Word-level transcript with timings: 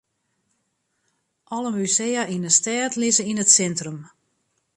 Alle 1.55 1.71
musea 1.77 2.23
yn 2.35 2.47
'e 2.47 2.51
stêd 2.57 2.93
lizze 2.99 3.23
yn 3.31 3.41
it 3.43 3.51
sintrum. 3.55 3.99